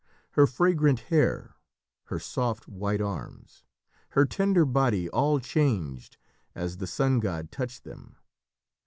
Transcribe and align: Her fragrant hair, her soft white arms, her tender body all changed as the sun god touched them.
Her 0.31 0.47
fragrant 0.47 0.99
hair, 1.13 1.53
her 2.05 2.17
soft 2.17 2.67
white 2.67 3.01
arms, 3.01 3.63
her 4.17 4.25
tender 4.25 4.65
body 4.65 5.07
all 5.11 5.39
changed 5.39 6.17
as 6.55 6.77
the 6.77 6.87
sun 6.87 7.19
god 7.19 7.51
touched 7.51 7.83
them. 7.83 8.15